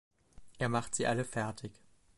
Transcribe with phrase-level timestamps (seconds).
[0.57, 1.71] Er macht sie alle fertig!